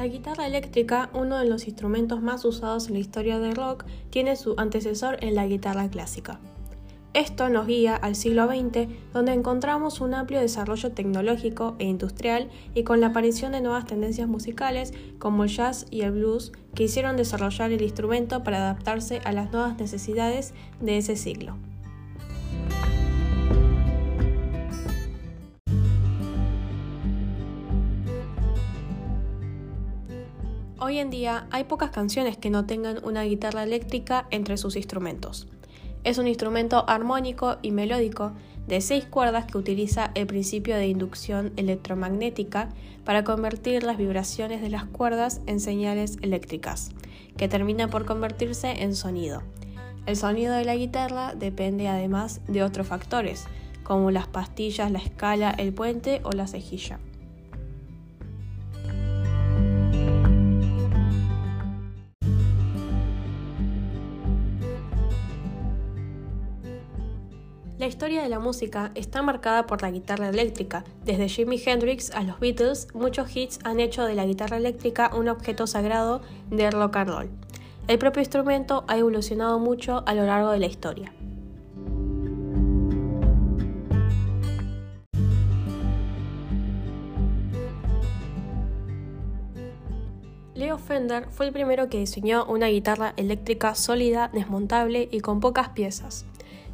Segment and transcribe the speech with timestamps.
[0.00, 4.34] La guitarra eléctrica, uno de los instrumentos más usados en la historia del rock, tiene
[4.34, 6.40] su antecesor en la guitarra clásica.
[7.12, 12.82] Esto nos guía al siglo XX, donde encontramos un amplio desarrollo tecnológico e industrial y
[12.82, 17.18] con la aparición de nuevas tendencias musicales como el jazz y el blues que hicieron
[17.18, 21.58] desarrollar el instrumento para adaptarse a las nuevas necesidades de ese siglo.
[30.82, 35.46] Hoy en día hay pocas canciones que no tengan una guitarra eléctrica entre sus instrumentos.
[36.04, 38.32] Es un instrumento armónico y melódico
[38.66, 42.70] de seis cuerdas que utiliza el principio de inducción electromagnética
[43.04, 46.92] para convertir las vibraciones de las cuerdas en señales eléctricas,
[47.36, 49.42] que terminan por convertirse en sonido.
[50.06, 53.44] El sonido de la guitarra depende además de otros factores,
[53.82, 57.00] como las pastillas, la escala, el puente o la cejilla.
[67.80, 70.84] La historia de la música está marcada por la guitarra eléctrica.
[71.06, 75.30] Desde Jimi Hendrix a los Beatles, muchos hits han hecho de la guitarra eléctrica un
[75.30, 77.30] objeto sagrado del rock and roll.
[77.88, 81.10] El propio instrumento ha evolucionado mucho a lo largo de la historia.
[90.54, 95.70] Leo Fender fue el primero que diseñó una guitarra eléctrica sólida, desmontable y con pocas
[95.70, 96.26] piezas.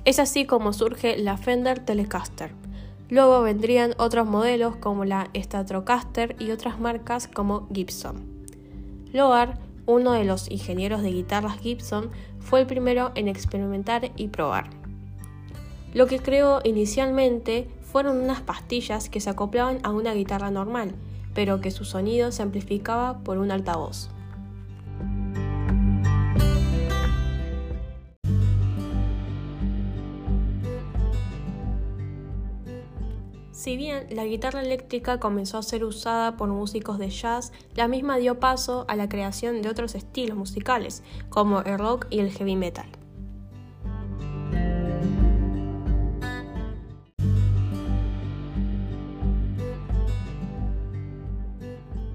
[0.06, 2.52] Es así como surge la Fender Telecaster.
[3.10, 8.24] Luego vendrían otros modelos como la Stratocaster y otras marcas como Gibson.
[9.12, 14.70] Loar, uno de los ingenieros de guitarras Gibson, fue el primero en experimentar y probar.
[15.92, 20.94] Lo que creó inicialmente fueron unas pastillas que se acoplaban a una guitarra normal,
[21.34, 24.10] pero que su sonido se amplificaba por un altavoz.
[33.66, 38.16] Si bien la guitarra eléctrica comenzó a ser usada por músicos de jazz, la misma
[38.16, 42.54] dio paso a la creación de otros estilos musicales, como el rock y el heavy
[42.54, 42.86] metal.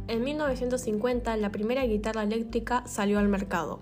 [0.07, 3.81] En 1950, la primera guitarra eléctrica salió al mercado.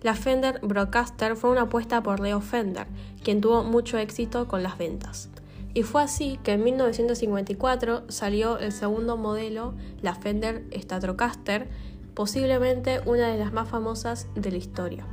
[0.00, 2.86] La Fender Broadcaster fue una apuesta por Leo Fender,
[3.22, 5.28] quien tuvo mucho éxito con las ventas.
[5.74, 11.68] Y fue así que en 1954 salió el segundo modelo, la Fender Stratocaster,
[12.14, 15.06] posiblemente una de las más famosas de la historia.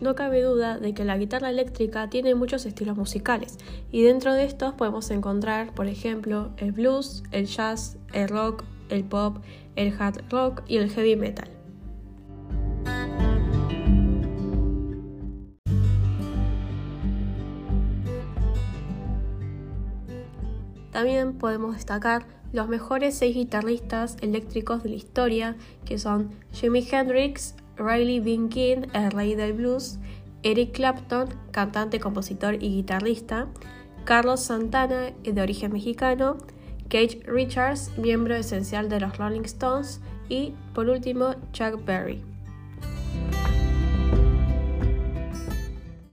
[0.00, 3.58] No cabe duda de que la guitarra eléctrica tiene muchos estilos musicales
[3.92, 9.04] y dentro de estos podemos encontrar, por ejemplo, el blues, el jazz, el rock, el
[9.04, 9.38] pop,
[9.76, 11.48] el hard rock y el heavy metal.
[20.92, 27.54] También podemos destacar los mejores seis guitarristas eléctricos de la historia, que son Jimi Hendrix,
[27.76, 29.98] Riley Bean King, el rey del blues,
[30.42, 33.48] Eric Clapton, cantante, compositor y guitarrista,
[34.04, 36.38] Carlos Santana, de origen mexicano,
[36.90, 42.22] Cage Richards, miembro esencial de los Rolling Stones, y por último Chuck Berry.